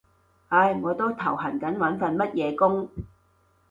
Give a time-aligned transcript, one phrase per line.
[0.49, 2.89] 唉，我都頭痕緊揾份乜嘢工